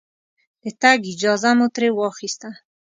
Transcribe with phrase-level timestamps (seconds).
[0.63, 2.49] د تګ اجازه مو ترې واخسته.